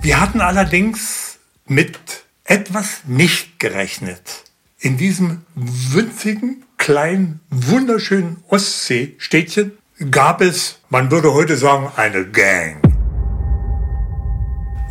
[0.00, 1.98] Wir hatten allerdings mit
[2.44, 4.44] etwas nicht gerechnet.
[4.78, 9.76] In diesem winzigen, kleinen, wunderschönen Ostseestädtchen
[10.12, 12.80] gab es, man würde heute sagen, eine Gang.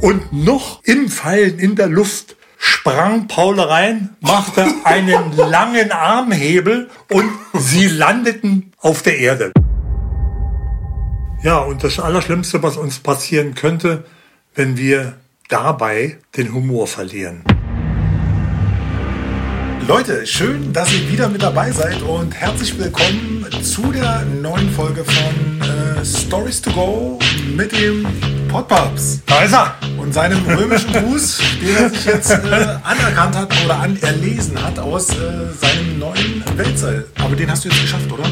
[0.01, 7.31] Und noch im Fallen in der Luft sprang Paul rein, machte einen langen Armhebel und
[7.53, 9.53] sie landeten auf der Erde.
[11.43, 14.03] Ja, und das Allerschlimmste, was uns passieren könnte,
[14.57, 15.13] wenn wir
[15.49, 17.43] dabei den Humor verlieren.
[19.87, 25.05] Leute, schön, dass ihr wieder mit dabei seid und herzlich willkommen zu der neuen Folge
[25.05, 27.19] von äh, Stories to Go
[27.55, 28.05] mit dem
[28.47, 29.21] Podpaps.
[29.25, 29.75] Da ist er!
[29.97, 32.35] Und seinem römischen Gruß, den er sich jetzt äh,
[32.83, 35.13] anerkannt hat oder anerlesen hat aus äh,
[35.59, 37.05] seinem neuen Weltseil.
[37.19, 38.23] Aber den hast du jetzt geschafft, oder?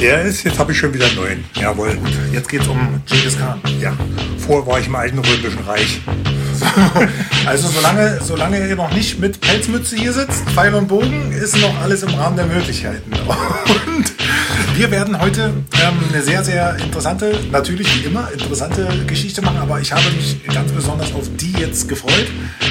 [0.00, 1.44] Der ist, jetzt habe ich schon wieder neun.
[1.54, 1.94] Jawohl.
[1.96, 3.60] Gut, jetzt geht's um Genghis Khan.
[3.80, 3.92] Ja,
[4.38, 6.00] vorher war ich im alten römischen Reich.
[7.46, 11.80] Also solange, solange ihr noch nicht mit Pelzmütze hier sitzt, Pfeil und Bogen, ist noch
[11.80, 13.12] alles im Rahmen der Möglichkeiten.
[13.86, 14.12] Und
[14.76, 19.80] wir werden heute ähm, eine sehr, sehr interessante, natürlich wie immer, interessante Geschichte machen, aber
[19.80, 22.26] ich habe mich ganz besonders auf die jetzt gefreut,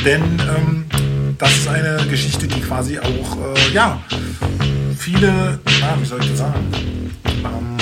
[0.06, 0.86] denn ähm,
[1.38, 4.02] das ist eine Geschichte, die quasi auch, äh, ja,
[4.98, 6.72] viele, ah, wie soll ich das sagen?
[7.44, 7.78] Ähm,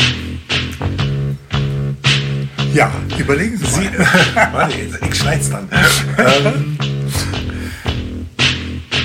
[2.73, 4.49] Ja, überlegen Sie Sie, mal.
[4.51, 4.75] warte,
[5.07, 5.69] ich schneid's dann.
[6.17, 6.77] ähm,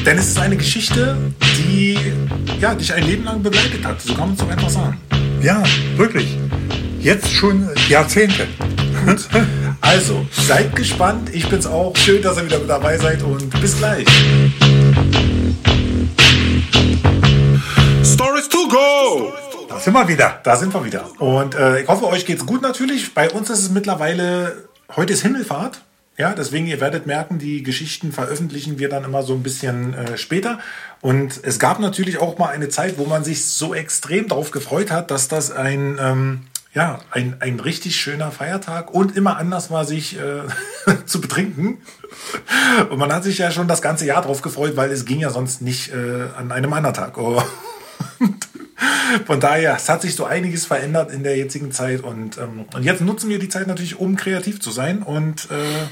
[0.06, 1.18] denn es ist eine Geschichte,
[1.58, 1.98] die
[2.60, 4.00] ja, dich ein Leben lang begleitet hat.
[4.00, 4.96] So kann man es doch einfach sagen.
[5.42, 5.62] Ja,
[5.96, 6.36] wirklich.
[6.98, 8.46] Jetzt schon Jahrzehnte.
[9.82, 11.30] Also, seid gespannt.
[11.32, 11.94] Ich bin's auch.
[11.96, 14.06] Schön, dass ihr wieder mit dabei seid und bis gleich.
[19.78, 20.40] Da sind wir wieder.
[20.42, 21.08] Da sind wir wieder.
[21.20, 23.14] Und äh, ich hoffe, euch geht's gut natürlich.
[23.14, 24.64] Bei uns ist es mittlerweile,
[24.96, 25.82] heute ist Himmelfahrt.
[26.16, 30.18] Ja, deswegen, ihr werdet merken, die Geschichten veröffentlichen wir dann immer so ein bisschen äh,
[30.18, 30.58] später.
[31.00, 34.90] Und es gab natürlich auch mal eine Zeit, wo man sich so extrem darauf gefreut
[34.90, 36.40] hat, dass das ein, ähm,
[36.74, 40.40] ja, ein, ein richtig schöner Feiertag und immer anders war, sich äh,
[41.06, 41.78] zu betrinken.
[42.90, 45.30] Und man hat sich ja schon das ganze Jahr darauf gefreut, weil es ging ja
[45.30, 47.16] sonst nicht äh, an einem anderen Tag.
[49.26, 52.82] Von daher, es hat sich so einiges verändert in der jetzigen Zeit und, ähm, und
[52.84, 55.02] jetzt nutzen wir die Zeit natürlich, um kreativ zu sein.
[55.02, 55.86] Und äh,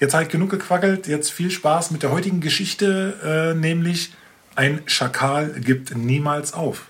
[0.00, 4.12] jetzt ich genug gequackelt, jetzt viel Spaß mit der heutigen Geschichte, äh, nämlich
[4.56, 6.86] ein Schakal gibt niemals auf.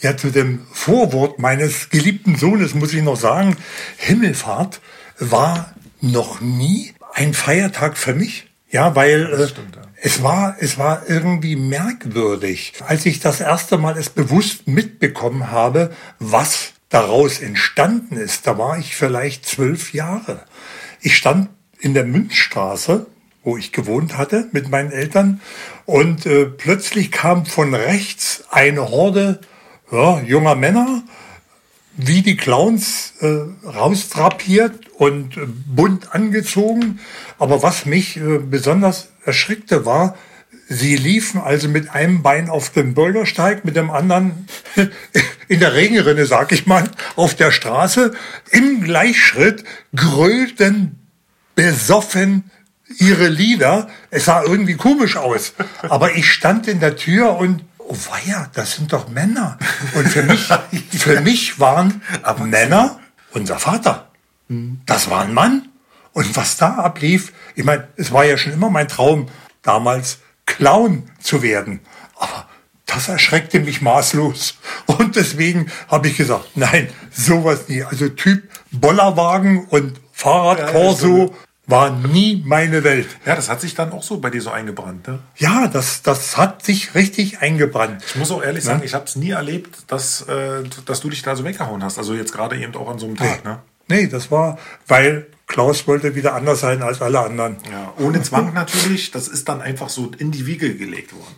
[0.00, 3.56] Ja, zu dem Vorwort meines geliebten Sohnes muss ich noch sagen,
[3.96, 4.80] Himmelfahrt
[5.18, 8.46] war noch nie ein Feiertag für mich.
[8.70, 9.85] Ja, weil äh, stimmt, ja.
[10.02, 15.92] Es war, es war irgendwie merkwürdig, als ich das erste Mal es bewusst mitbekommen habe,
[16.18, 18.46] was daraus entstanden ist.
[18.46, 20.44] Da war ich vielleicht zwölf Jahre.
[21.00, 21.48] Ich stand
[21.78, 23.06] in der Münzstraße,
[23.42, 25.40] wo ich gewohnt hatte mit meinen Eltern,
[25.84, 29.40] und äh, plötzlich kam von rechts eine Horde
[29.92, 31.04] ja, junger Männer,
[31.96, 37.00] wie die Clowns äh, rausdrapiert und äh, bunt angezogen.
[37.38, 40.16] Aber was mich äh, besonders erschreckte war,
[40.68, 44.48] sie liefen also mit einem Bein auf dem Bürgersteig, mit dem anderen
[45.48, 48.12] in der Regenrinne, sag ich mal, auf der Straße.
[48.50, 49.64] Im Gleichschritt
[49.94, 50.98] grölten
[51.54, 52.50] besoffen
[52.98, 53.88] ihre Lieder.
[54.10, 55.54] Es sah irgendwie komisch aus.
[55.82, 59.58] Aber ich stand in der Tür und oh weia, das sind doch Männer.
[59.94, 60.48] Und für mich,
[60.90, 62.02] für mich waren
[62.44, 63.00] Männer
[63.32, 64.10] unser Vater.
[64.86, 65.68] Das war ein Mann.
[66.12, 69.28] Und was da ablief, ich meine, es war ja schon immer mein Traum,
[69.62, 71.80] damals Clown zu werden.
[72.18, 72.48] Aber
[72.86, 74.58] das erschreckte mich maßlos.
[74.86, 77.82] Und deswegen habe ich gesagt, nein, sowas nie.
[77.82, 81.34] Also Typ Bollerwagen und Fahrradkorso
[81.66, 83.08] war nie meine Welt.
[83.24, 85.08] Ja, das hat sich dann auch so bei dir so eingebrannt.
[85.08, 85.18] Ne?
[85.36, 88.02] Ja, das, das hat sich richtig eingebrannt.
[88.06, 91.22] Ich muss auch ehrlich sagen, ich habe es nie erlebt, dass, äh, dass du dich
[91.22, 91.98] da so weggehauen hast.
[91.98, 93.44] Also jetzt gerade eben auch an so einem Tag.
[93.44, 93.58] Ne?
[93.88, 97.56] Nee, das war, weil Klaus wollte wieder anders sein als alle anderen.
[97.70, 99.10] Ja, ohne Zwang natürlich.
[99.10, 101.34] Das ist dann einfach so in die Wiege gelegt worden.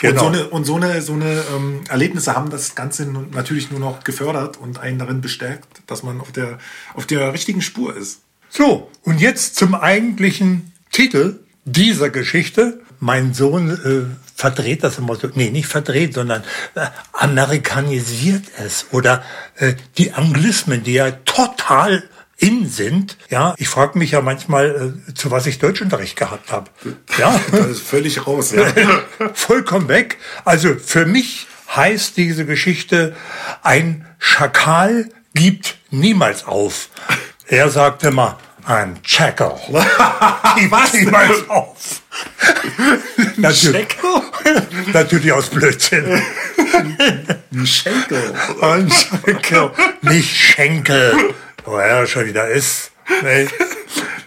[0.00, 0.26] Genau.
[0.26, 3.80] Und so eine, und so eine, so eine ähm, Erlebnisse haben das Ganze natürlich nur
[3.80, 6.58] noch gefördert und einen darin bestärkt, dass man auf der,
[6.94, 8.20] auf der richtigen Spur ist.
[8.48, 12.80] So, und jetzt zum eigentlichen Titel dieser Geschichte.
[13.00, 16.42] Mein Sohn äh, verdreht das immer so, nee, nicht verdreht, sondern
[16.74, 19.22] äh, amerikanisiert es oder
[19.56, 22.02] äh, die Anglismen, die ja total
[22.38, 23.16] in sind.
[23.30, 26.70] Ja, ich frage mich ja manchmal, äh, zu was ich Deutschunterricht gehabt habe.
[27.18, 28.52] Ja, Das ist völlig raus.
[28.52, 28.72] Ja.
[29.34, 30.18] vollkommen weg.
[30.44, 33.14] Also für mich heißt diese Geschichte,
[33.62, 36.88] ein Schakal gibt niemals auf.
[37.48, 39.58] Er sagt immer, Ein Checker.
[39.68, 40.92] Was?
[40.92, 42.02] Niemals auf.
[43.38, 43.88] natürlich,
[44.92, 46.20] natürlich aus Blödsinn.
[47.50, 48.34] Ein Schenkel.
[48.60, 49.70] Ein Schenkel.
[50.02, 51.34] Nicht Schenkel.
[51.64, 52.92] Wo er schon wieder ist.
[53.22, 53.48] Nee.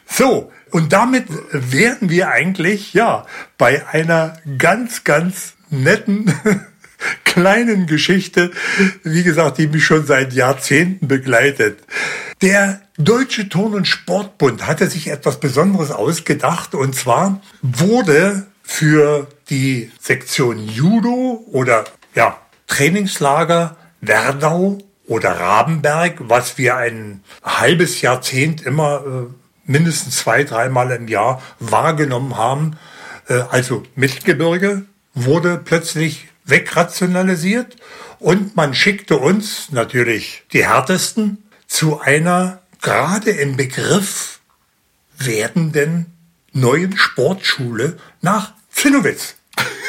[0.07, 3.27] So, und damit wären wir eigentlich, ja,
[3.59, 6.33] bei einer ganz, ganz netten
[7.23, 8.51] kleinen Geschichte,
[9.03, 11.79] wie gesagt, die mich schon seit Jahrzehnten begleitet.
[12.41, 19.91] Der Deutsche Turn- und Sportbund hatte sich etwas Besonderes ausgedacht und zwar wurde für die
[19.99, 21.83] Sektion Judo oder
[22.15, 22.37] ja,
[22.67, 31.07] Trainingslager Werdau oder Rabenberg, was wir ein halbes Jahrzehnt immer äh, mindestens zwei, dreimal im
[31.07, 32.77] Jahr wahrgenommen haben,
[33.27, 34.83] äh, also Mittelgebirge,
[35.13, 37.75] wurde plötzlich wegrationalisiert
[38.19, 44.39] und man schickte uns natürlich die härtesten zu einer gerade im Begriff
[45.17, 46.13] werdenden
[46.51, 49.35] neuen Sportschule nach Zinnowitz.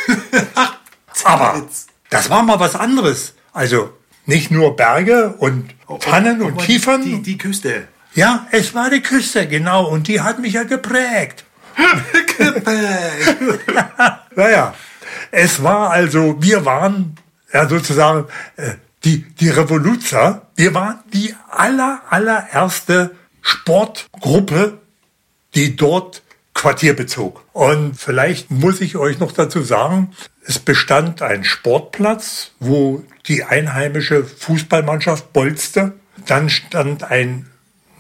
[1.25, 1.67] Aber
[2.11, 3.35] das war mal was anderes.
[3.53, 3.93] Also
[4.27, 7.03] nicht nur Berge und Tannen und Kiefern.
[7.03, 7.89] Die, die Küste.
[8.15, 9.87] Ja, es war die Küste, genau.
[9.87, 11.45] Und die hat mich ja geprägt.
[14.37, 14.75] naja,
[15.31, 17.17] es war also, wir waren
[17.53, 18.27] ja sozusagen
[18.57, 18.75] äh,
[19.05, 20.47] die, die Revoluzer.
[20.55, 24.79] Wir waren die aller, allererste Sportgruppe,
[25.55, 26.23] die dort
[26.55, 27.45] Quartier bezog.
[27.53, 30.15] Und vielleicht muss ich euch noch dazu sagen,
[30.47, 35.93] es bestand ein Sportplatz, wo die einheimische Fußballmannschaft bolzte.
[36.27, 37.47] Dann stand ein,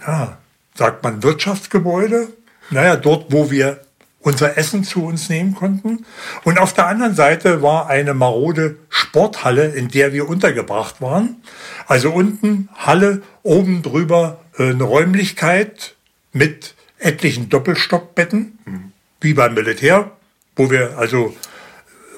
[0.06, 0.38] ja,
[0.74, 2.28] sagt man, Wirtschaftsgebäude.
[2.70, 3.80] Naja, dort, wo wir
[4.22, 6.06] unser Essen zu uns nehmen konnten.
[6.44, 11.42] Und auf der anderen Seite war eine marode Sporthalle, in der wir untergebracht waren.
[11.86, 15.94] Also unten Halle, oben drüber äh, eine Räumlichkeit
[16.32, 18.92] mit etlichen Doppelstockbetten, mhm.
[19.20, 20.12] wie beim Militär,
[20.56, 21.36] wo wir also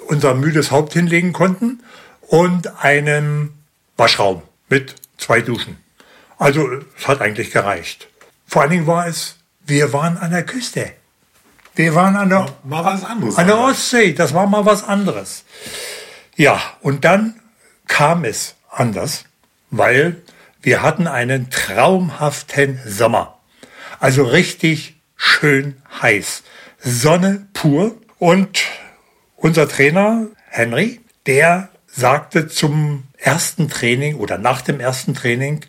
[0.06, 1.82] unser müdes Haupt hinlegen konnten
[2.20, 3.54] und einem
[3.96, 5.78] Waschraum mit zwei Duschen.
[6.36, 6.68] Also
[6.98, 8.08] es hat eigentlich gereicht.
[8.46, 9.36] Vor allen Dingen war es,
[9.66, 10.92] wir waren an der Küste.
[11.76, 15.44] Wir waren an der, war was anderes, an der Ostsee, das war mal was anderes.
[16.36, 17.40] Ja, und dann
[17.86, 19.24] kam es anders,
[19.70, 20.22] weil
[20.62, 23.38] wir hatten einen traumhaften Sommer.
[24.00, 26.42] Also richtig schön heiß.
[26.78, 27.96] Sonne pur.
[28.18, 28.62] Und
[29.36, 35.60] unser Trainer Henry, der sagte zum ersten Training oder nach dem ersten Training,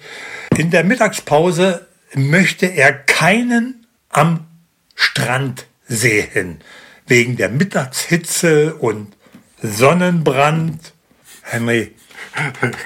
[0.56, 4.48] in der Mittagspause möchte er keinen am
[4.96, 6.62] Strand sehen.
[7.08, 9.16] Wegen der Mittagshitze und
[9.62, 10.94] Sonnenbrand.
[11.44, 11.96] Henry,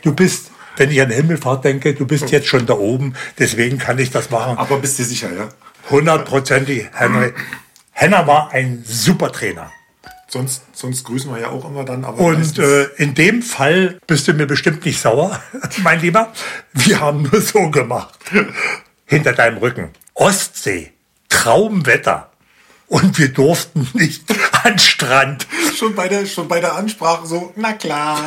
[0.04, 3.98] du bist, wenn ich an Himmelfahrt denke, du bist jetzt schon da oben, deswegen kann
[4.00, 4.58] ich das machen.
[4.58, 5.50] Aber bist du sicher, ja?
[5.90, 7.34] Hundertprozentig, Henry.
[7.92, 9.72] Henner war ein super Trainer.
[10.28, 12.06] Sonst, sonst grüßen wir ja auch immer dann.
[12.06, 15.42] Aber und äh, in dem Fall bist du mir bestimmt nicht sauer,
[15.84, 16.32] mein Lieber.
[16.74, 18.20] Wir haben nur so gemacht.
[19.06, 19.90] Hinter deinem Rücken.
[20.14, 20.94] Ostsee.
[21.30, 22.29] Traumwetter
[22.90, 24.24] und wir durften nicht
[24.64, 25.48] an Strand.
[25.76, 28.20] Schon bei der, schon bei der Ansprache so, na klar.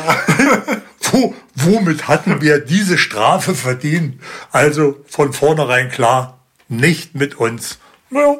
[1.11, 4.19] Wo, womit hatten wir diese Strafe verdient?
[4.51, 6.39] Also von vornherein klar,
[6.69, 7.77] nicht mit uns.
[8.09, 8.37] Ja.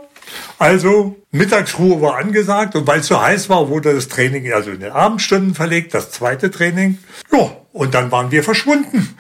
[0.58, 4.80] Also Mittagsruhe war angesagt und weil es so heiß war, wurde das Training also in
[4.80, 6.98] den Abendstunden verlegt, das zweite Training.
[7.32, 9.16] Ja, und dann waren wir verschwunden.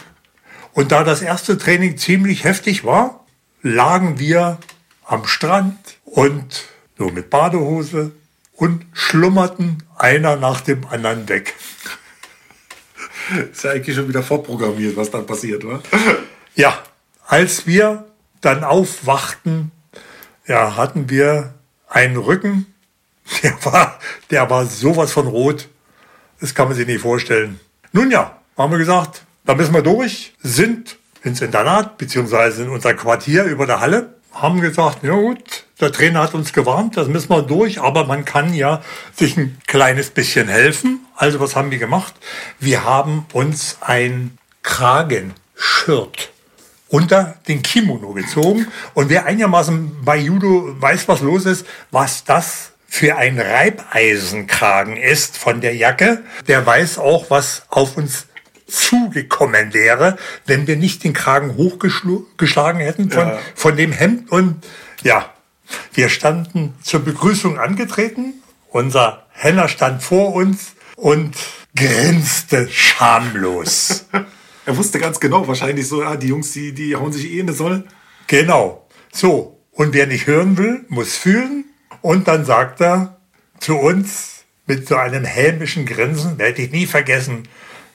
[0.71, 3.25] Und da das erste Training ziemlich heftig war,
[3.61, 4.57] lagen wir
[5.05, 6.63] am Strand und
[6.97, 8.11] nur mit Badehose
[8.55, 11.55] und schlummerten einer nach dem anderen weg.
[13.51, 15.81] Ist ja eigentlich schon wieder vorprogrammiert, was dann passiert, oder?
[16.55, 16.77] Ja,
[17.25, 18.05] als wir
[18.41, 19.71] dann aufwachten,
[20.45, 21.53] ja, hatten wir
[21.87, 22.73] einen Rücken,
[23.43, 25.69] der war, der war sowas von rot.
[26.39, 27.59] Das kann man sich nicht vorstellen.
[27.93, 32.93] Nun ja, haben wir gesagt, da müssen wir durch, sind ins Internat, beziehungsweise in unser
[32.93, 37.29] Quartier über der Halle, haben gesagt, ja gut, der Trainer hat uns gewarnt, das müssen
[37.29, 38.81] wir durch, aber man kann ja
[39.15, 41.05] sich ein kleines bisschen helfen.
[41.15, 42.13] Also was haben wir gemacht?
[42.59, 46.31] Wir haben uns ein Kragenshirt
[46.87, 48.67] unter den Kimono gezogen.
[48.93, 55.37] Und wer einigermaßen bei Judo weiß, was los ist, was das für ein Reibeisenkragen ist
[55.37, 58.27] von der Jacke, der weiß auch, was auf uns
[58.73, 63.39] zugekommen wäre, wenn wir nicht den Kragen hochgeschlagen hätten von, ja.
[63.55, 64.31] von dem Hemd.
[64.31, 64.65] Und
[65.03, 65.31] ja,
[65.93, 68.33] wir standen zur Begrüßung angetreten.
[68.69, 71.35] Unser Henner stand vor uns und
[71.75, 74.05] grinste schamlos.
[74.65, 77.47] er wusste ganz genau, wahrscheinlich so, ja, die Jungs, die, die hauen sich eh in
[77.47, 77.83] die Soll.
[78.27, 78.87] Genau.
[79.11, 79.59] So.
[79.71, 81.65] Und wer nicht hören will, muss fühlen.
[82.01, 83.17] Und dann sagt er
[83.59, 87.47] zu uns mit so einem hämischen Grinsen, werde ich nie vergessen,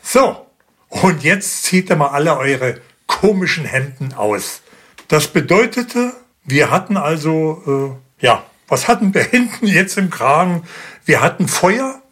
[0.02, 0.47] so,
[0.88, 4.62] und jetzt zieht ihr mal alle eure komischen Hemden aus.
[5.08, 6.12] Das bedeutete,
[6.44, 10.62] wir hatten also, äh, ja, was hatten wir hinten jetzt im Kragen?
[11.04, 12.02] Wir hatten Feuer,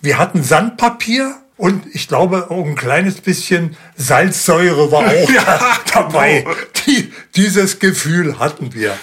[0.00, 6.42] wir hatten Sandpapier und ich glaube auch ein kleines bisschen Salzsäure war auch ja, dabei.
[6.42, 6.56] Genau.
[6.86, 8.96] Die, dieses Gefühl hatten wir.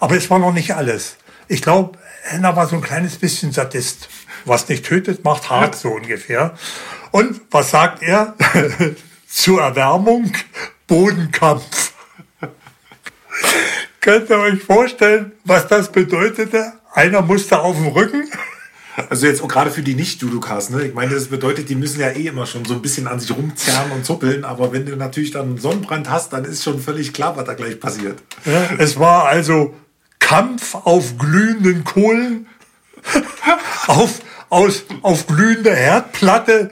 [0.00, 1.16] Aber es war noch nicht alles.
[1.48, 4.08] Ich glaube, Henna war so ein kleines bisschen Sadist.
[4.44, 6.54] Was nicht tötet, macht hart, so ungefähr.
[7.10, 8.34] Und was sagt er?
[9.28, 10.32] Zur Erwärmung
[10.86, 11.92] Bodenkampf.
[14.00, 16.72] Könnt ihr euch vorstellen, was das bedeutete?
[16.92, 18.28] Einer musste auf dem Rücken.
[19.08, 20.84] Also jetzt auch gerade für die Nicht-Judokas, ne?
[20.84, 23.34] Ich meine, das bedeutet, die müssen ja eh immer schon so ein bisschen an sich
[23.34, 27.12] rumzerren und zuppeln, aber wenn du natürlich dann einen Sonnenbrand hast, dann ist schon völlig
[27.12, 28.18] klar, was da gleich passiert.
[28.44, 29.74] Ja, es war also
[30.18, 32.46] Kampf auf glühenden Kohlen,
[33.86, 36.70] auf, aus, auf glühender Herdplatte.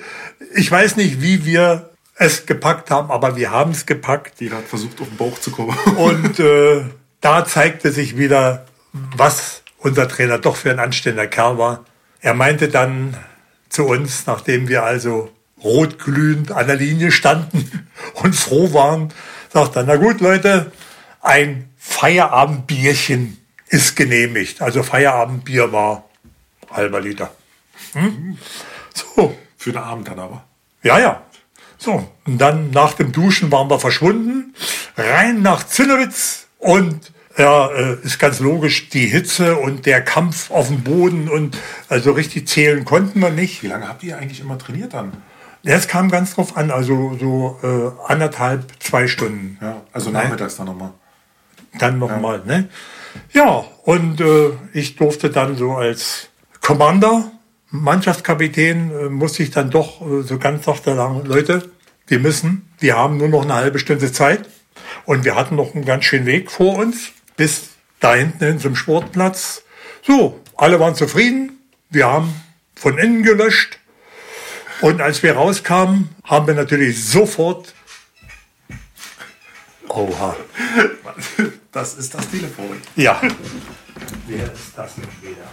[0.54, 4.40] Ich weiß nicht, wie wir es gepackt haben, aber wir haben es gepackt.
[4.40, 5.76] Jeder hat versucht, auf den Bauch zu kommen.
[5.97, 6.82] Und äh,
[7.20, 8.66] da zeigte sich wieder,
[9.16, 11.85] was unser Trainer doch für ein anständiger Kerl war.
[12.20, 13.16] Er meinte dann
[13.68, 15.30] zu uns, nachdem wir also
[15.62, 19.12] rotglühend an der Linie standen und froh waren,
[19.52, 20.73] sagt er, na gut, Leute,
[21.20, 24.62] ein Feierabendbierchen ist genehmigt.
[24.62, 26.08] Also Feierabendbier war
[26.70, 27.30] halber Liter.
[27.92, 28.38] Hm?
[28.95, 29.37] So.
[29.57, 30.45] Für den Abend dann aber.
[30.83, 31.23] Ja, ja.
[31.78, 34.54] So, und dann nach dem Duschen waren wir verschwunden,
[34.97, 40.68] rein nach Zinnowitz und ja, äh, ist ganz logisch, die Hitze und der Kampf auf
[40.68, 41.57] dem Boden und
[41.88, 43.62] also richtig zählen konnten wir nicht.
[43.62, 45.12] Wie lange habt ihr eigentlich immer trainiert dann?
[45.62, 49.59] Es kam ganz drauf an, also so äh, anderthalb, zwei Stunden.
[49.61, 50.92] Ja, also nachmittags dann nochmal.
[51.78, 52.59] Dann nochmal, ja.
[52.59, 52.68] ne?
[53.33, 56.28] Ja, und äh, ich durfte dann so als
[56.61, 57.30] Commander,
[57.70, 61.70] Mannschaftskapitän, äh, musste ich dann doch äh, so ganz sachte sagen, Leute,
[62.06, 64.48] wir müssen, wir haben nur noch eine halbe Stunde Zeit
[65.04, 67.70] und wir hatten noch einen ganz schönen Weg vor uns bis
[68.00, 69.62] da hinten hin zum Sportplatz.
[70.02, 71.58] So, alle waren zufrieden.
[71.88, 72.34] Wir haben
[72.75, 73.78] von innen gelöscht.
[74.82, 77.75] Und als wir rauskamen, haben wir natürlich sofort.
[79.88, 80.37] Oha.
[81.70, 82.80] Das ist das Telefon.
[82.96, 83.20] Ja.
[84.26, 85.44] Wer ist das denn wieder?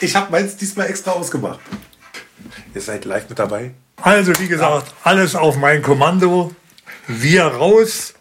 [0.00, 1.60] Ich habe meins diesmal extra ausgemacht.
[2.74, 3.72] Ihr seid live mit dabei.
[4.02, 6.54] Also, wie gesagt, alles auf mein Kommando.
[7.06, 8.14] Wir raus.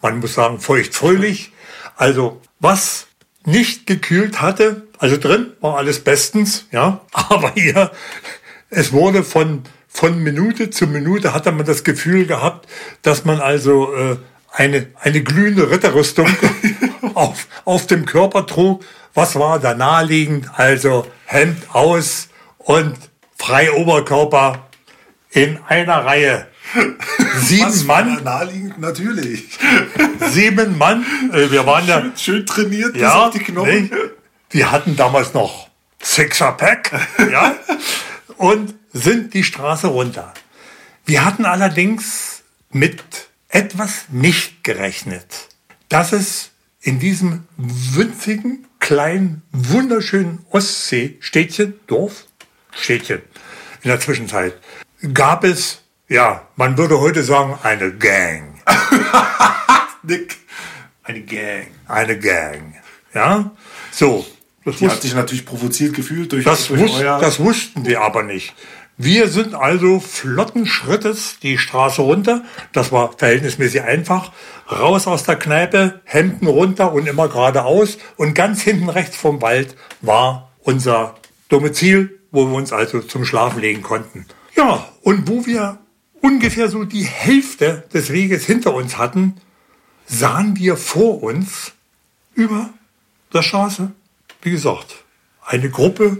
[0.00, 1.52] Man muss sagen, feucht fröhlich.
[1.96, 3.06] Also was
[3.44, 7.90] nicht gekühlt hatte, also drin war alles bestens, ja, aber hier,
[8.70, 12.68] es wurde von, von Minute zu Minute hatte man das Gefühl gehabt,
[13.02, 14.16] dass man also äh,
[14.50, 16.26] eine, eine glühende Ritterrüstung
[17.14, 18.84] auf, auf dem Körper trug.
[19.14, 20.48] Was war da naheliegend?
[20.56, 22.28] Also Hemd aus
[22.58, 22.96] und
[23.36, 24.68] frei Oberkörper
[25.30, 26.46] in einer Reihe.
[27.40, 28.22] Sieben Was Mann.
[28.22, 29.58] Naheliegend, natürlich.
[30.30, 31.04] Sieben Mann.
[31.32, 32.00] Äh, wir waren ja.
[32.00, 33.90] Schön, schön trainiert ja, bis auf die Knochen.
[33.92, 33.98] Nee,
[34.50, 35.68] wir hatten damals noch
[36.02, 36.92] Sixer-Pack.
[37.30, 37.56] ja.
[38.36, 40.32] Und sind die Straße runter.
[41.04, 43.02] Wir hatten allerdings mit
[43.48, 45.26] etwas nicht gerechnet,
[45.88, 46.51] dass es
[46.82, 52.26] in diesem winzigen, kleinen, wunderschönen Ostseestädtchen, Dorf,
[52.72, 53.22] Städtchen
[53.82, 54.54] in der Zwischenzeit,
[55.14, 58.60] gab es ja, man würde heute sagen, eine Gang.
[60.02, 60.36] Nick.
[61.04, 61.68] Eine Gang.
[61.88, 62.74] Eine Gang.
[63.14, 63.50] Ja,
[63.90, 64.26] so.
[64.64, 68.02] Das Die hat sich natürlich provoziert gefühlt durch, das, durch wus euer das wussten wir
[68.02, 68.54] aber nicht.
[69.04, 72.44] Wir sind also flotten Schrittes die Straße runter.
[72.70, 74.30] Das war verhältnismäßig einfach.
[74.70, 77.98] Raus aus der Kneipe, Hemden runter und immer geradeaus.
[78.16, 81.16] Und ganz hinten rechts vom Wald war unser
[81.48, 84.24] Domizil, wo wir uns also zum Schlafen legen konnten.
[84.54, 85.78] Ja, und wo wir
[86.20, 89.34] ungefähr so die Hälfte des Weges hinter uns hatten,
[90.06, 91.72] sahen wir vor uns
[92.34, 92.70] über
[93.34, 93.90] der Straße,
[94.42, 95.02] wie gesagt,
[95.44, 96.18] eine Gruppe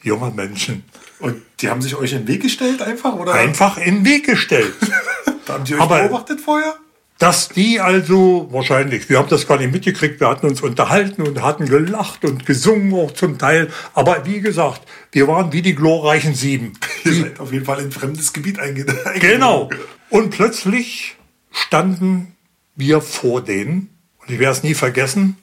[0.00, 0.84] junger Menschen.
[1.20, 3.34] Und die haben sich euch in den Weg gestellt einfach, oder?
[3.34, 4.74] Einfach in den Weg gestellt.
[5.46, 6.76] da haben die euch Aber beobachtet vorher?
[7.20, 11.42] dass die also wahrscheinlich, wir haben das gar nicht mitgekriegt, wir hatten uns unterhalten und
[11.42, 13.68] hatten gelacht und gesungen auch zum Teil.
[13.92, 14.80] Aber wie gesagt,
[15.12, 16.72] wir waren wie die glorreichen Sieben.
[17.04, 19.20] Ihr seid auf jeden Fall in fremdes Gebiet eingegangen.
[19.20, 19.68] Genau.
[20.08, 21.16] Und plötzlich
[21.50, 22.34] standen
[22.74, 25.36] wir vor denen, und ich werde es nie vergessen,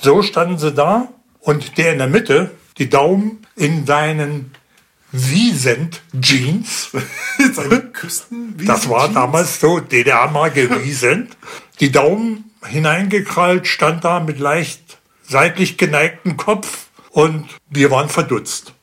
[0.00, 1.08] so standen sie da
[1.40, 4.52] und der in der Mitte, die Daumen in seinen
[5.16, 6.90] Wiesent Jeans.
[7.92, 11.36] Küsten Das war damals so DDR-Marke Wiesent.
[11.78, 18.72] Die Daumen hineingekrallt, stand da mit leicht seitlich geneigtem Kopf und wir waren verdutzt.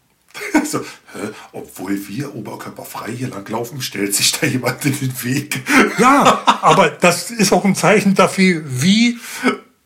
[0.64, 1.20] So, hä,
[1.52, 5.62] obwohl wir oberkörperfrei hier langlaufen, stellt sich da jemand in den Weg.
[5.98, 9.20] Ja, aber das ist auch ein Zeichen dafür, wie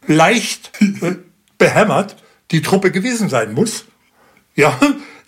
[0.06, 1.16] leicht äh,
[1.58, 2.18] behämmert
[2.52, 3.86] die Truppe gewesen sein muss.
[4.56, 4.80] Ja,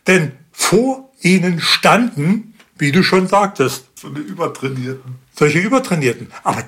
[0.06, 5.16] denn vor ihnen standen, wie du schon sagtest, So eine Übertrainierten.
[5.36, 6.32] solche Übertrainierten.
[6.44, 6.64] Aber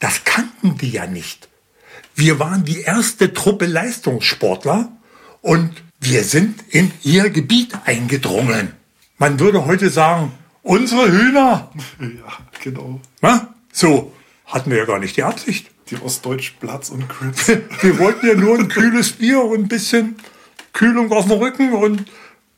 [0.00, 1.48] das kannten die ja nicht.
[2.14, 4.90] Wir waren die erste Truppe Leistungssportler
[5.42, 5.70] und
[6.00, 8.72] wir sind in ihr Gebiet eingedrungen.
[9.18, 10.32] Man würde heute sagen,
[10.62, 11.70] unsere Hühner.
[12.00, 13.00] Ja, genau.
[13.20, 13.54] Na?
[13.72, 14.12] So
[14.46, 15.70] hatten wir ja gar nicht die Absicht.
[15.90, 17.48] Die Ostdeutsch Platz und Crips.
[17.82, 20.16] Wir wollten ja nur ein kühles Bier und ein bisschen
[20.72, 22.04] Kühlung auf dem Rücken und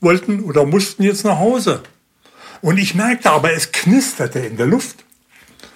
[0.01, 1.81] wollten oder mussten jetzt nach Hause.
[2.61, 5.05] Und ich merkte aber, es knisterte in der Luft.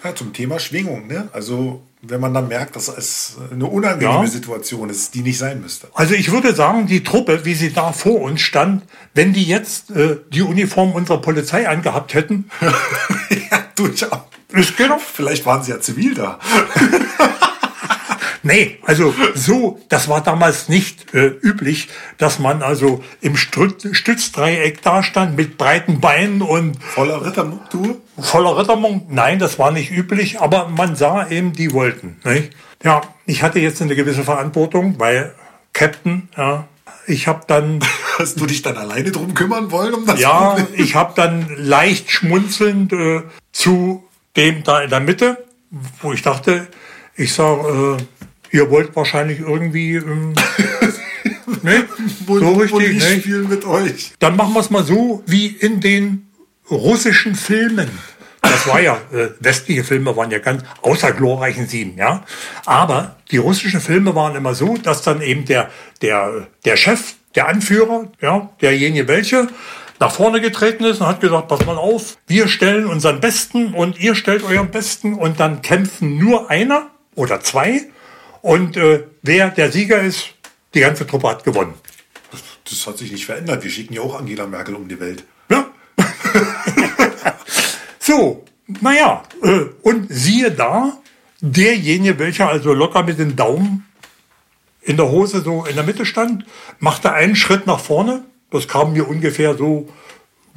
[0.03, 1.29] Ja, zum Thema Schwingung, ne?
[1.31, 4.27] Also, wenn man dann merkt, dass es eine unangenehme Ja.
[4.27, 5.87] Situation ist, die nicht sein müsste.
[5.93, 9.91] Also ich würde sagen, die Truppe, wie sie da vor uns stand, wenn die jetzt
[9.91, 12.49] äh, die Uniform unserer Polizei angehabt hätten,
[13.51, 14.21] ja, durchaus.
[14.53, 14.97] ist genau.
[14.97, 16.39] Vielleicht waren sie ja zivil da.
[18.43, 24.81] Nee, also so, das war damals nicht äh, üblich, dass man also im Stütz Stützdreieck
[24.81, 27.97] dastand mit breiten Beinen und Voller Rittermuktur.
[28.19, 29.11] voller Rittermund.
[29.11, 32.17] Nein, das war nicht üblich, aber man sah eben, die wollten.
[32.23, 32.53] Nicht?
[32.83, 35.35] Ja, ich hatte jetzt eine gewisse Verantwortung, weil
[35.73, 36.67] Captain, ja,
[37.07, 37.79] ich habe dann,
[38.17, 40.67] Hast du dich dann alleine drum kümmern wollen, um das ja, Problem?
[40.77, 43.21] ich habe dann leicht schmunzelnd äh,
[43.51, 44.03] zu
[44.35, 45.43] dem da in der Mitte,
[46.01, 46.67] wo ich dachte,
[47.15, 47.97] ich sag, äh,
[48.51, 50.33] ihr wollt wahrscheinlich irgendwie, ähm,
[51.63, 51.85] ne,
[52.27, 53.19] so richtig, ne?
[53.19, 54.13] spielen mit euch.
[54.19, 56.27] Dann machen wir es mal so wie in den
[56.69, 57.89] russischen Filmen.
[58.41, 62.25] Das war ja, äh, westliche Filme waren ja ganz außer glorreichen Sieben, ja.
[62.65, 65.69] Aber die russischen Filme waren immer so, dass dann eben der,
[66.01, 69.47] der, der Chef, der Anführer, ja, derjenige welche,
[69.99, 73.99] nach vorne getreten ist und hat gesagt, pass mal auf, wir stellen unseren Besten und
[73.99, 77.83] ihr stellt euren Besten und dann kämpfen nur einer oder zwei
[78.41, 80.33] und äh, wer der Sieger ist,
[80.73, 81.73] die ganze Truppe hat gewonnen.
[82.63, 83.63] Das hat sich nicht verändert.
[83.63, 85.25] Wir schicken ja auch Angela Merkel um die Welt.
[85.49, 85.69] Ja.
[87.99, 88.45] so,
[88.79, 90.97] naja, äh, und siehe da,
[91.41, 93.85] derjenige, welcher also locker mit den Daumen
[94.81, 96.45] in der Hose so in der Mitte stand,
[96.79, 98.23] machte einen Schritt nach vorne.
[98.49, 99.89] Das kam mir ungefähr so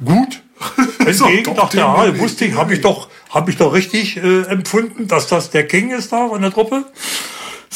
[0.03, 0.41] gut
[0.99, 1.55] entgegen.
[1.55, 5.49] dachte, ja, wusste ich, habe ich doch, habe ich doch richtig äh, empfunden, dass das
[5.49, 6.85] der King ist da von der Truppe.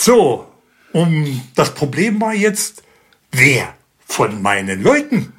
[0.04, 0.48] So,
[0.94, 2.84] um das Problem war jetzt,
[3.34, 3.74] wer
[4.08, 5.34] von meinen Leuten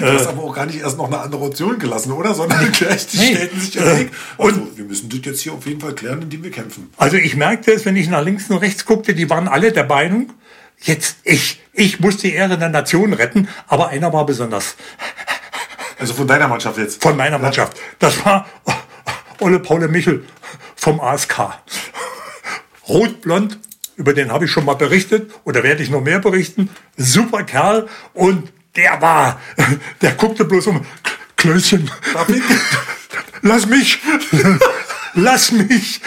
[0.00, 2.32] Du hast aber auch gar nicht erst noch eine andere Option gelassen, oder?
[2.34, 3.34] Sondern gleich die Nee.
[3.34, 4.10] stellten sich Äh, den Weg.
[4.36, 6.92] und- Also, wir müssen das jetzt hier auf jeden Fall klären, indem wir kämpfen.
[6.96, 9.84] Also ich merkte es, wenn ich nach links und rechts guckte, die waren alle der
[9.86, 10.32] Meinung,
[10.80, 14.74] jetzt ich, ich muss die Ehre der Nation retten, aber einer war besonders
[15.98, 17.00] Also von deiner Mannschaft jetzt.
[17.02, 17.76] von meiner Mannschaft.
[18.00, 18.46] Das war
[19.40, 20.24] Olle Paule Michel
[20.76, 21.38] vom ASK.
[22.88, 23.58] Rotblond,
[23.96, 26.70] über den habe ich schon mal berichtet oder werde ich noch mehr berichten.
[26.96, 29.40] Super Kerl und der war,
[30.00, 30.86] der guckte bloß um,
[31.36, 31.90] Klößchen,
[33.42, 33.98] lass mich,
[35.14, 36.00] lass mich.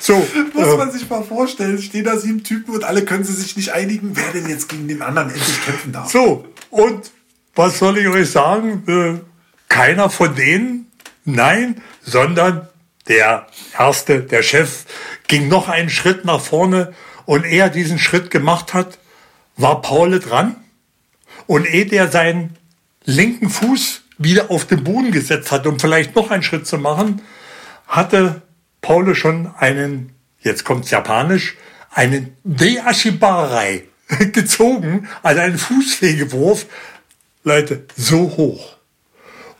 [0.00, 3.32] So, Muss äh, man sich mal vorstellen, stehen da sieben Typen und alle können sie
[3.32, 6.10] sich nicht einigen, wer denn jetzt gegen den anderen endlich kämpfen darf.
[6.10, 7.10] So, und
[7.54, 8.82] was soll ich euch sagen?
[8.86, 9.20] Äh,
[9.68, 10.90] keiner von denen,
[11.24, 12.68] nein, sondern
[13.08, 13.46] der
[13.78, 14.84] Erste, der Chef,
[15.28, 16.94] ging noch einen Schritt nach vorne
[17.26, 18.98] und er diesen Schritt gemacht hat,
[19.56, 20.56] war Paul dran.
[21.46, 22.56] Und ehe der seinen
[23.04, 27.22] linken Fuß wieder auf den Boden gesetzt hat, um vielleicht noch einen Schritt zu machen,
[27.86, 28.42] hatte
[28.80, 31.56] Paul schon einen, jetzt kommt's japanisch,
[31.90, 33.84] einen Deashibarei
[34.32, 36.66] gezogen, also einen Fußfegewurf,
[37.42, 38.76] Leute, so hoch.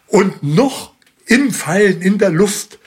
[0.06, 0.92] Und noch
[1.26, 2.78] im Fallen in der Luft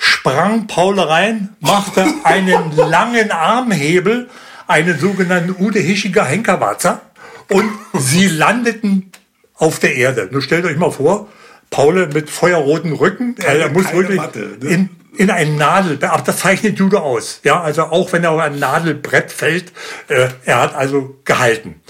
[0.00, 4.28] sprang Paul rein, machte einen langen Armhebel,
[4.66, 7.02] einen sogenannten Ude Hischiger Henkerwatzer
[7.50, 9.12] und sie landeten
[9.56, 10.28] auf der Erde.
[10.32, 11.28] Nun stellt euch mal vor,
[11.68, 14.68] Paul mit feuerroten Rücken, Keine- er muss wirklich Matte, ne?
[14.70, 17.40] in, in ein Nadelbrett, aber das zeichnet Judo aus.
[17.44, 19.70] Ja, also auch wenn er auf ein Nadelbrett fällt,
[20.08, 21.80] äh, er hat also gehalten.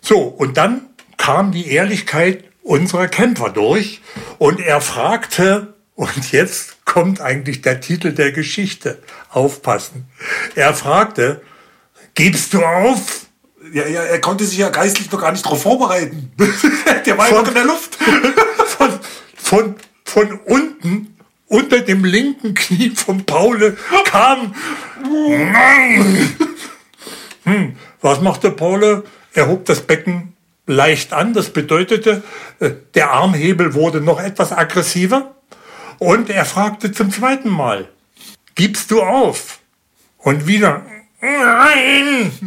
[0.00, 0.82] So, und dann
[1.16, 4.00] kam die Ehrlichkeit unserer Kämpfer durch
[4.38, 10.06] und er fragte, und jetzt kommt eigentlich der Titel der Geschichte, aufpassen.
[10.54, 11.42] Er fragte,
[12.14, 13.26] gibst du auf?
[13.72, 16.32] Ja, ja, er konnte sich ja geistlich noch gar nicht darauf vorbereiten.
[17.06, 17.96] Der war Von- noch in der Luft.
[18.66, 18.98] Von,
[19.36, 24.54] von, von unten unter dem linken Knie von Paul kam.
[25.04, 26.36] Nein!
[27.44, 29.04] Hm, was machte Paul?
[29.34, 30.32] Er hob das Becken
[30.66, 31.34] leicht an.
[31.34, 32.22] Das bedeutete,
[32.60, 35.34] äh, der Armhebel wurde noch etwas aggressiver.
[35.98, 37.88] Und er fragte zum zweiten Mal,
[38.54, 39.60] gibst du auf?
[40.18, 40.84] Und wieder,
[41.20, 42.32] nein!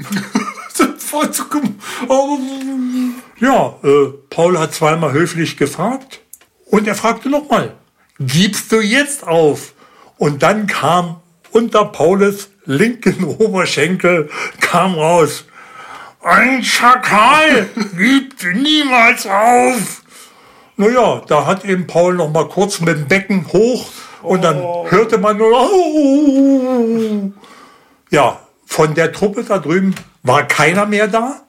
[3.39, 6.21] ja, äh, Paul hat zweimal höflich gefragt.
[6.65, 7.75] Und er fragte nochmal,
[8.19, 9.73] gibst du jetzt auf?
[10.17, 14.29] Und dann kam unter Paulus linken Oberschenkel,
[14.60, 15.45] kam raus,
[16.25, 20.01] ein Schakal gibt niemals auf.
[20.77, 23.89] Naja, da hat eben Paul noch mal kurz mit dem Becken hoch
[24.21, 24.85] und dann oh.
[24.89, 27.31] hörte man nur, oh.
[28.09, 31.41] ja, von der Truppe da drüben war keiner mehr da.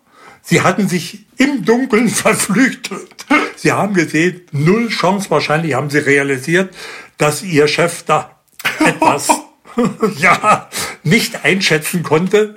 [0.42, 3.26] Sie hatten sich im Dunkeln verflüchtet.
[3.56, 6.72] Sie haben gesehen, null Chance wahrscheinlich haben sie realisiert,
[7.18, 8.30] dass ihr Chef da
[8.78, 9.28] etwas
[10.18, 10.68] ja,
[11.02, 12.54] nicht einschätzen konnte.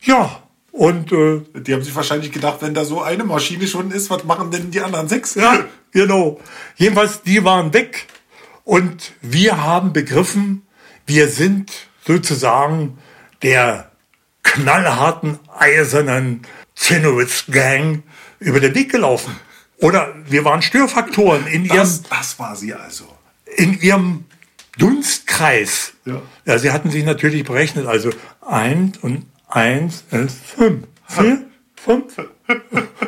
[0.00, 0.42] Ja, ja
[0.74, 4.24] und äh, die haben sich wahrscheinlich gedacht, wenn da so eine Maschine schon ist, was
[4.24, 5.36] machen denn die anderen sechs?
[5.36, 6.40] Ja, genau.
[6.74, 8.08] Jedenfalls, die waren weg
[8.64, 10.66] und wir haben begriffen,
[11.06, 11.70] wir sind
[12.04, 12.98] sozusagen
[13.44, 13.92] der
[14.42, 16.42] knallharten, eisernen
[16.74, 18.02] Zinowitz-Gang
[18.40, 19.36] über den Weg gelaufen.
[19.80, 22.04] Oder wir waren Störfaktoren in das, ihrem...
[22.10, 23.04] Das war sie also.
[23.44, 24.24] In ihrem
[24.76, 25.92] Dunstkreis.
[26.04, 26.20] Ja.
[26.46, 28.10] ja, sie hatten sich natürlich berechnet, also
[28.40, 29.24] eins und
[29.54, 30.86] eins ist fünf.
[31.06, 32.16] Vier, fünf.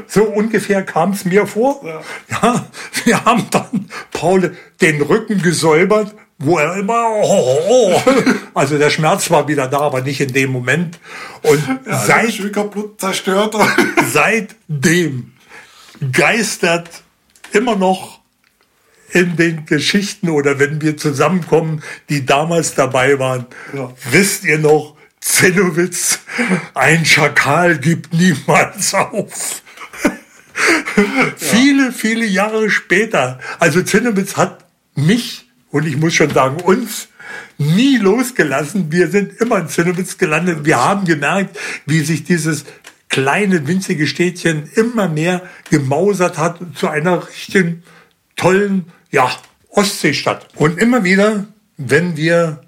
[0.09, 1.83] So ungefähr kam es mir vor.
[1.85, 2.01] Ja.
[2.31, 2.67] ja,
[3.05, 8.13] wir haben dann Paul den Rücken gesäubert, wo er immer, oh, oh, oh.
[8.55, 10.99] also der Schmerz war wieder da, aber nicht in dem Moment.
[11.43, 13.57] Und ja, seit, kaputt zerstört.
[14.11, 15.33] seitdem
[16.13, 16.89] geistert
[17.53, 18.21] immer noch
[19.11, 23.93] in den Geschichten oder wenn wir zusammenkommen, die damals dabei waren, ja.
[24.11, 26.16] wisst ihr noch, Zenowitz,
[26.75, 29.63] ein Schakal gibt niemals auf.
[30.05, 30.13] ja.
[31.37, 37.09] Viele, viele Jahre später, also Zenowitz hat mich und ich muss schon sagen uns
[37.59, 38.91] nie losgelassen.
[38.91, 40.65] Wir sind immer in Zenowitz gelandet.
[40.65, 42.65] Wir haben gemerkt, wie sich dieses
[43.09, 47.83] kleine, winzige Städtchen immer mehr gemausert hat zu einer richtigen,
[48.37, 49.31] tollen, ja,
[49.71, 50.49] Ostseestadt.
[50.55, 51.47] Und immer wieder,
[51.77, 52.63] wenn wir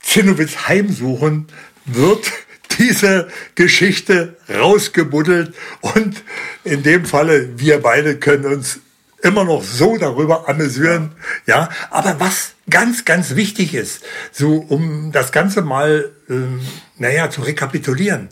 [0.00, 1.46] Zinnowitz heimsuchen,
[1.86, 2.30] wird
[2.78, 6.22] diese Geschichte rausgebuddelt und
[6.64, 8.80] in dem Falle, wir beide können uns
[9.22, 11.12] immer noch so darüber amüsieren,
[11.46, 11.68] ja.
[11.90, 14.02] Aber was ganz, ganz wichtig ist,
[14.32, 16.60] so um das Ganze mal, ähm,
[16.96, 18.28] naja, zu rekapitulieren.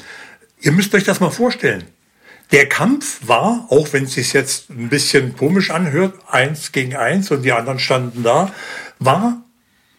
[0.60, 1.84] Ihr müsst euch das mal vorstellen.
[2.50, 7.30] Der Kampf war, auch wenn es sich jetzt ein bisschen komisch anhört, eins gegen eins
[7.30, 8.54] und die anderen standen da,
[8.98, 9.44] war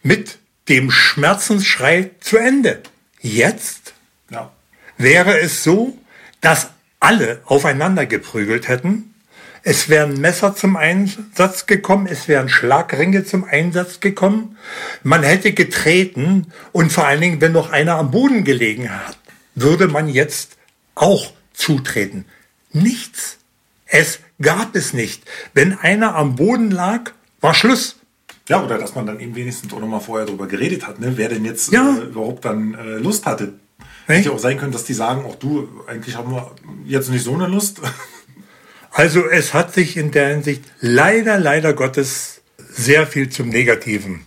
[0.02, 2.82] mit dem Schmerzensschrei zu Ende.
[3.22, 3.94] Jetzt
[4.30, 4.52] ja.
[4.98, 5.98] wäre es so,
[6.42, 9.14] dass alle aufeinander geprügelt hätten.
[9.62, 14.58] Es wären Messer zum Einsatz gekommen, es wären Schlagringe zum Einsatz gekommen.
[15.04, 19.18] Man hätte getreten und vor allen Dingen, wenn noch einer am Boden gelegen hat,
[19.56, 20.58] würde man jetzt
[20.96, 22.26] auch zutreten.
[22.72, 23.38] Nichts.
[23.86, 25.24] Es gab es nicht.
[25.54, 27.12] Wenn einer am Boden lag,
[27.42, 27.98] war Schluss.
[28.48, 31.14] Ja, oder dass man dann eben wenigstens auch nochmal vorher darüber geredet hat, ne?
[31.16, 31.98] wer denn jetzt ja.
[31.98, 33.54] äh, überhaupt dann äh, Lust hatte.
[34.18, 36.52] Hätte ja auch sein können, dass die sagen, auch du, eigentlich haben wir
[36.86, 37.82] jetzt nicht so eine Lust.
[38.92, 44.26] Also es hat sich in der Hinsicht leider, leider Gottes sehr viel zum Negativen.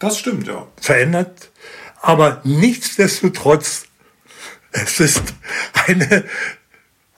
[0.00, 0.66] Das stimmt, ja.
[0.80, 1.50] Verändert.
[2.00, 3.84] Aber nichtsdestotrotz,
[4.72, 5.22] es ist
[5.86, 6.24] eine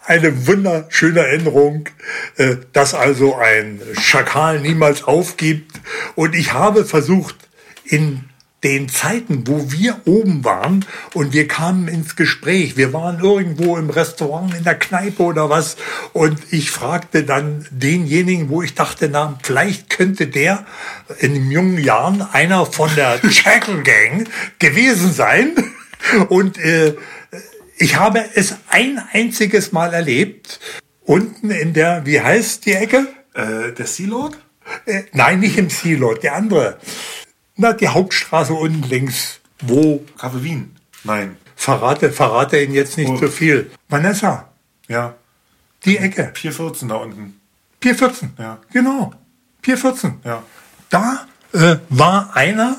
[0.06, 1.88] eine wunderschöne Erinnerung,
[2.36, 5.80] äh, dass also ein Schakal niemals aufgibt.
[6.14, 7.36] Und ich habe versucht,
[7.84, 8.28] in
[8.64, 13.90] den Zeiten, wo wir oben waren und wir kamen ins Gespräch, wir waren irgendwo im
[13.90, 15.76] Restaurant, in der Kneipe oder was,
[16.14, 20.64] und ich fragte dann denjenigen, wo ich dachte, na, vielleicht könnte der
[21.18, 25.52] in den jungen Jahren einer von der Jackal Gang gewesen sein.
[26.28, 26.94] Und äh,
[27.76, 30.60] ich habe es ein einziges Mal erlebt.
[31.02, 33.06] Unten in der, wie heißt die Ecke?
[33.34, 34.38] Äh, der Sealord?
[34.86, 36.78] Äh, nein, nicht im Sealord, der andere.
[37.56, 39.40] Na, die Hauptstraße unten links.
[39.60, 40.04] Wo?
[40.18, 40.76] Café Wien.
[41.04, 41.36] Nein.
[41.54, 43.70] Verrate, verrate ihn jetzt nicht zu viel.
[43.88, 44.48] Vanessa.
[44.88, 45.14] Ja.
[45.84, 46.32] Die Ecke.
[46.34, 47.40] Pier 14 da unten.
[47.78, 48.32] Pier 14.
[48.38, 48.58] Ja.
[48.72, 49.12] Genau.
[49.62, 50.20] Pier 14.
[50.24, 50.42] Ja.
[50.90, 52.78] Da äh, war einer,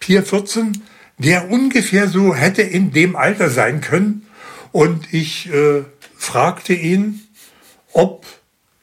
[0.00, 0.82] Pier 14,
[1.18, 4.26] der ungefähr so hätte in dem Alter sein können.
[4.72, 5.84] Und ich äh,
[6.16, 7.20] fragte ihn,
[7.92, 8.26] ob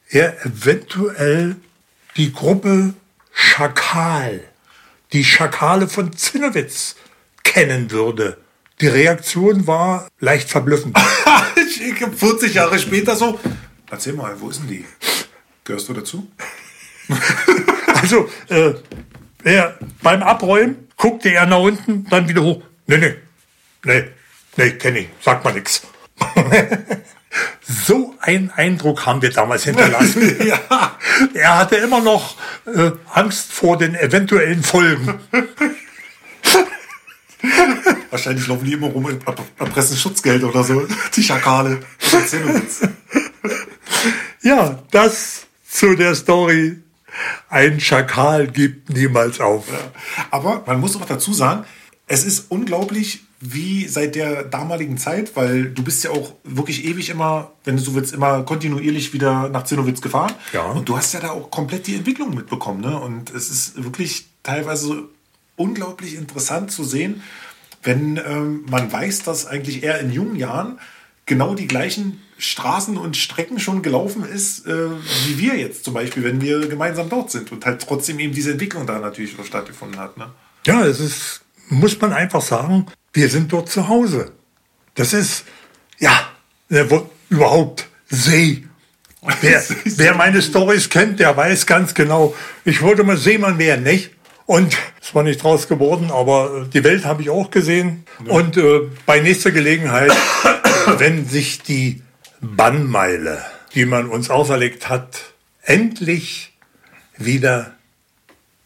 [0.08, 1.56] er eventuell
[2.16, 2.94] die Gruppe
[3.32, 4.40] Schakal
[5.12, 6.96] die Schakale von Zinnowitz
[7.44, 8.38] kennen würde.
[8.80, 10.96] Die Reaktion war leicht verblüffend.
[12.16, 13.38] 40 Jahre später so.
[13.90, 14.84] Erzähl mal, wo ist denn die?
[15.64, 16.28] Gehörst du dazu?
[17.94, 18.74] also, äh,
[19.44, 22.62] er, beim Abräumen guckte er nach unten, dann wieder hoch.
[22.86, 23.14] Nee, nee,
[23.84, 24.04] nee,
[24.56, 25.82] nee, kenne ich, sagt mal nichts.
[27.68, 30.36] so einen Eindruck haben wir damals hinterlassen.
[30.46, 30.58] ja.
[31.34, 35.20] Er hatte immer noch äh, Angst vor den eventuellen Folgen.
[38.10, 39.22] Wahrscheinlich laufen die immer rum und
[39.58, 40.86] erpressen Schutzgeld oder so.
[41.14, 41.80] Die Schakale.
[44.40, 46.78] ja, das zu der Story.
[47.50, 49.68] Ein Schakal gibt niemals auf.
[49.68, 49.92] Ja.
[50.30, 51.64] Aber man muss auch dazu sagen,
[52.06, 57.08] es ist unglaublich, wie seit der damaligen Zeit, weil du bist ja auch wirklich ewig
[57.08, 60.32] immer, wenn du so willst, immer kontinuierlich wieder nach Zinnowitz gefahren.
[60.52, 60.66] Ja.
[60.66, 62.80] Und du hast ja da auch komplett die Entwicklung mitbekommen.
[62.80, 62.98] Ne?
[62.98, 65.04] Und es ist wirklich teilweise
[65.56, 67.22] unglaublich interessant zu sehen,
[67.82, 70.80] wenn ähm, man weiß, dass eigentlich er in jungen Jahren
[71.26, 74.90] genau die gleichen Straßen und Strecken schon gelaufen ist, äh,
[75.26, 78.52] wie wir jetzt zum Beispiel, wenn wir gemeinsam dort sind und halt trotzdem eben diese
[78.52, 80.16] Entwicklung da natürlich stattgefunden hat.
[80.16, 80.30] Ne?
[80.66, 84.32] Ja, es ist, muss man einfach sagen, wir sind dort zu Hause.
[84.94, 85.44] Das ist,
[85.98, 86.28] ja,
[87.30, 88.64] überhaupt See.
[89.40, 94.12] Wer, wer meine Stories kennt, der weiß ganz genau, ich wollte mal Seemann werden, nicht?
[94.46, 98.06] Und es war nicht draus geworden, aber die Welt habe ich auch gesehen.
[98.24, 98.32] Ja.
[98.32, 100.12] Und äh, bei nächster Gelegenheit,
[100.98, 102.02] wenn sich die
[102.40, 103.44] Bannmeile,
[103.74, 106.54] die man uns auferlegt hat, endlich
[107.18, 107.74] wieder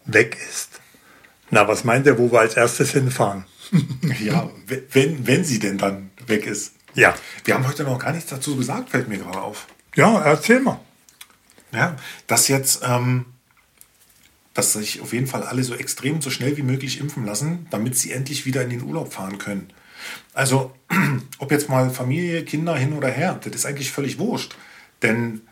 [0.04, 0.80] weg ist.
[1.50, 3.44] Na, was meint ihr, wo wir als erstes hinfahren?
[4.20, 6.74] ja, wenn, wenn sie denn dann weg ist.
[6.94, 7.14] Ja.
[7.44, 9.66] Wir haben heute noch gar nichts dazu gesagt, fällt mir gerade auf.
[9.94, 10.80] Ja, erzähl mal.
[11.72, 13.24] Ja, dass jetzt ähm,
[14.54, 17.96] dass sich auf jeden Fall alle so extrem so schnell wie möglich impfen lassen, damit
[17.96, 19.72] sie endlich wieder in den Urlaub fahren können.
[20.34, 20.74] Also,
[21.38, 24.56] ob jetzt mal Familie, Kinder hin oder her, das ist eigentlich völlig wurscht.
[25.00, 25.42] Denn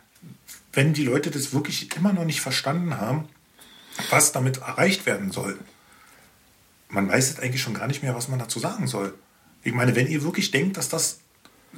[0.73, 3.29] wenn die Leute das wirklich immer noch nicht verstanden haben,
[4.11, 5.59] was damit erreicht werden soll,
[6.91, 9.15] man weiß jetzt eigentlich schon gar nicht mehr, was man dazu sagen soll.
[9.63, 11.21] Ich meine, wenn ihr wirklich denkt, dass das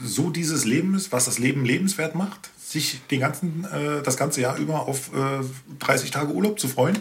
[0.03, 4.40] so dieses Leben ist, was das Leben lebenswert macht, sich den ganzen, äh, das ganze
[4.40, 5.44] Jahr über auf äh,
[5.81, 6.98] 30 Tage Urlaub zu freuen.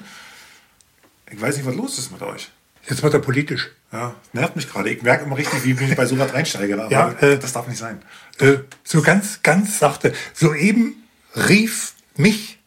[1.31, 2.51] Ich weiß nicht, was los ist mit euch.
[2.89, 3.71] Jetzt wird er politisch.
[3.93, 4.89] Ja, nervt mich gerade.
[4.89, 6.81] Ich merke immer richtig, wie ich bei sowas reinsteige.
[6.81, 8.01] Aber ja, äh, das darf nicht sein.
[8.39, 10.13] Äh, so ganz, ganz sachte.
[10.33, 10.95] Soeben
[11.35, 12.59] rief mich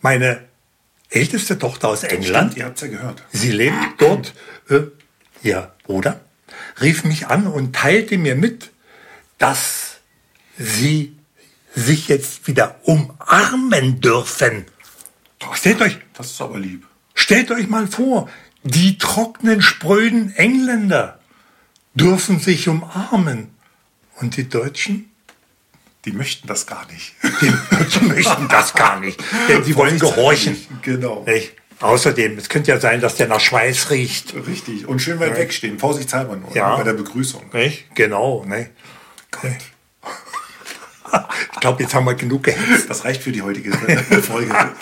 [0.00, 0.44] meine
[1.10, 2.52] älteste Tochter aus England.
[2.52, 3.22] Stimmt, ihr habt es ja gehört.
[3.32, 4.34] Sie lebt dort.
[4.68, 4.82] Äh,
[5.42, 6.20] ihr Bruder
[6.80, 8.70] rief mich an und teilte mir mit,
[9.38, 9.96] dass
[10.58, 11.16] sie
[11.74, 14.64] sich jetzt wieder umarmen dürfen.
[15.52, 16.86] Stellt euch, das ist aber lieb.
[17.14, 18.28] Stellt euch mal vor,
[18.62, 21.20] die trockenen, spröden Engländer
[21.94, 23.54] dürfen sich umarmen.
[24.16, 25.10] Und die Deutschen?
[26.04, 27.14] Die möchten das gar nicht.
[27.42, 29.22] Die Deutschen möchten das gar nicht.
[29.48, 30.56] Denn sie wollen gehorchen.
[30.82, 31.24] Genau.
[31.24, 31.52] Nicht?
[31.80, 34.34] Außerdem, es könnte ja sein, dass der nach Schweiß riecht.
[34.46, 34.86] Richtig.
[34.86, 35.36] Und schön weit ja.
[35.38, 35.78] wegstehen.
[35.78, 36.54] Vorsichtshalber nur.
[36.54, 36.76] Ja.
[36.76, 37.42] Bei der Begrüßung.
[37.52, 37.94] Nicht?
[37.94, 38.44] Genau.
[38.44, 38.70] Ne?
[39.30, 39.50] Gott.
[41.52, 42.90] Ich glaube, jetzt haben wir genug gehetzt.
[42.90, 43.72] Das reicht für die heutige
[44.22, 44.52] Folge.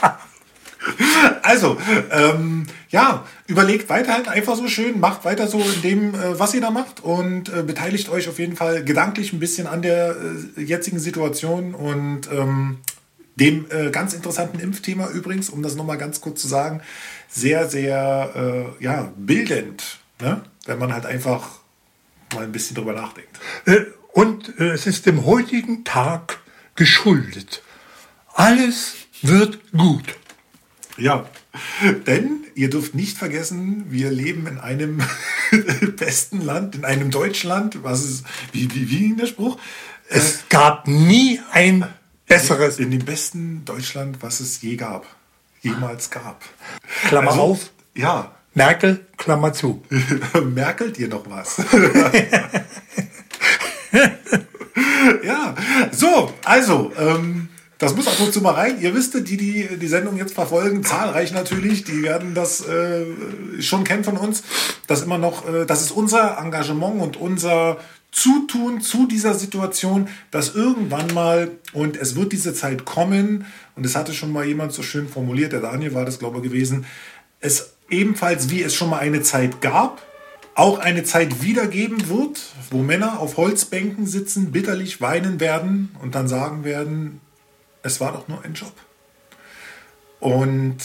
[1.42, 1.78] Also,
[2.10, 6.60] ähm, ja, überlegt weiterhin einfach so schön, macht weiter so in dem, äh, was ihr
[6.60, 10.16] da macht und äh, beteiligt euch auf jeden Fall gedanklich ein bisschen an der
[10.56, 12.78] äh, jetzigen Situation und ähm,
[13.36, 16.80] dem äh, ganz interessanten Impfthema übrigens, um das nochmal ganz kurz zu sagen,
[17.28, 20.42] sehr, sehr äh, ja, bildend, ne?
[20.66, 21.60] wenn man halt einfach
[22.32, 23.38] mal ein bisschen drüber nachdenkt.
[23.66, 26.38] Äh, und äh, es ist dem heutigen Tag
[26.76, 27.62] geschuldet.
[28.32, 30.16] Alles wird gut.
[30.96, 31.28] Ja,
[32.06, 35.02] denn ihr dürft nicht vergessen, wir leben in einem
[35.96, 37.82] besten Land, in einem Deutschland.
[37.82, 39.58] Was ist, wie, wie, wie ging der Spruch?
[40.08, 41.86] Es gab nie ein
[42.34, 42.78] besseres.
[42.78, 45.06] In dem besten Deutschland, was es je gab.
[45.62, 46.42] Jemals gab.
[47.08, 47.70] Klammer also, auf.
[47.94, 48.32] Ja.
[48.54, 49.82] Merkel, Klammer zu.
[50.44, 51.56] Merkelt ihr noch was?
[55.24, 55.54] ja,
[55.90, 58.80] so, also, ähm, das muss ab und zu mal rein.
[58.80, 63.04] Ihr wisst, die, die die Sendung jetzt verfolgen, zahlreich natürlich, die werden das äh,
[63.60, 64.44] schon kennen von uns.
[64.86, 67.78] Das immer noch, äh, das ist unser Engagement und unser
[68.14, 73.96] Zutun zu dieser Situation, dass irgendwann mal, und es wird diese Zeit kommen, und es
[73.96, 76.86] hatte schon mal jemand so schön formuliert, der Daniel war das, glaube ich, gewesen,
[77.40, 80.00] es ebenfalls, wie es schon mal eine Zeit gab,
[80.54, 86.28] auch eine Zeit wiedergeben wird, wo Männer auf Holzbänken sitzen, bitterlich weinen werden und dann
[86.28, 87.20] sagen werden,
[87.82, 88.72] es war doch nur ein Job.
[90.20, 90.76] Und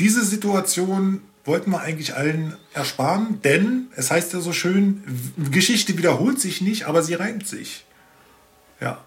[0.00, 5.02] diese Situation wollten wir eigentlich allen ersparen, denn es heißt ja so schön,
[5.50, 7.84] Geschichte wiederholt sich nicht, aber sie reimt sich.
[8.80, 9.04] Ja.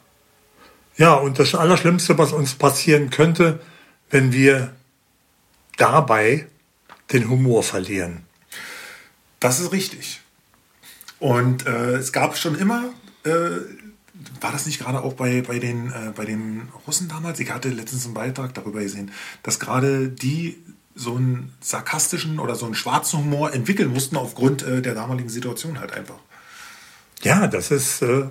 [0.97, 3.60] Ja, und das Allerschlimmste, was uns passieren könnte,
[4.10, 4.73] wenn wir
[5.78, 6.47] dabei
[7.12, 8.23] den Humor verlieren.
[9.39, 10.21] Das ist richtig.
[11.19, 12.89] Und äh, es gab schon immer,
[13.23, 13.30] äh,
[14.41, 17.39] war das nicht gerade auch bei, bei, den, äh, bei den Russen damals?
[17.39, 19.12] Ich hatte letztens einen Beitrag darüber gesehen,
[19.43, 20.58] dass gerade die
[21.00, 25.80] so einen sarkastischen oder so einen schwarzen Humor entwickeln mussten aufgrund äh, der damaligen Situation
[25.80, 26.20] halt einfach.
[27.22, 28.26] Ja, das ist, äh,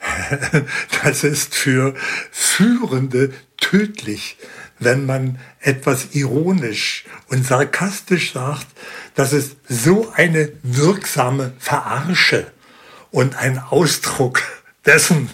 [1.02, 1.94] das ist für
[2.30, 4.36] Führende tödlich,
[4.78, 8.66] wenn man etwas ironisch und sarkastisch sagt.
[9.14, 12.50] Das ist so eine wirksame Verarsche
[13.10, 14.42] und ein Ausdruck
[14.84, 15.30] dessen.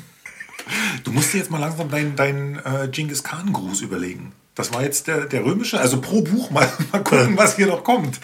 [1.04, 4.32] Du musst dir jetzt mal langsam deinen dein, äh, Genghis Khan-Gruß überlegen.
[4.56, 7.84] Das war jetzt der, der römische, also pro Buch mal, mal gucken, was hier noch
[7.84, 8.18] kommt.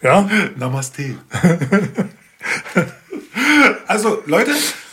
[0.00, 0.28] Ja?
[0.56, 1.16] Namaste.
[3.86, 4.52] also, Leute,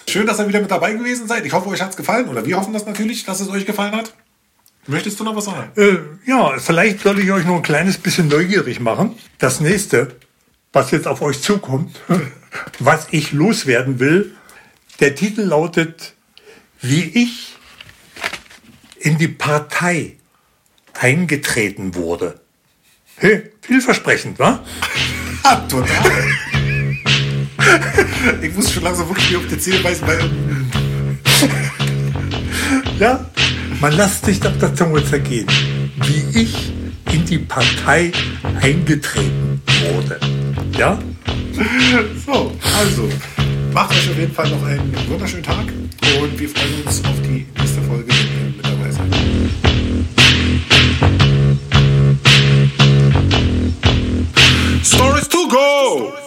[0.09, 1.45] schön, dass ihr wieder mit dabei gewesen seid.
[1.45, 2.27] Ich hoffe, euch hat es gefallen.
[2.29, 4.11] Oder wir hoffen das natürlich, dass es euch gefallen hat.
[4.87, 5.71] Möchtest du noch was sagen?
[5.75, 9.15] Äh, ja, vielleicht soll ich euch noch ein kleines bisschen neugierig machen.
[9.37, 10.15] Das nächste,
[10.73, 11.95] was jetzt auf euch zukommt,
[12.79, 14.35] was ich loswerden will,
[14.99, 16.15] der Titel lautet,
[16.81, 17.50] wie ich
[19.01, 20.17] in die Partei
[20.99, 22.39] eingetreten wurde.
[23.15, 24.63] Hey, vielversprechend, wa?
[25.69, 25.87] Total.
[28.41, 30.29] ich muss schon langsam wirklich auf die Zähne beißen, weil.
[32.99, 33.25] ja,
[33.79, 35.47] man lässt sich auf der Zunge zergehen,
[36.05, 36.71] wie ich
[37.11, 38.11] in die Partei
[38.61, 40.19] eingetreten wurde.
[40.77, 40.99] Ja?
[42.25, 43.09] So, also,
[43.73, 45.65] macht euch auf jeden Fall noch einen wunderschönen Tag
[46.21, 48.11] und wir freuen uns auf die nächste Folge
[55.91, 56.20] Whoa!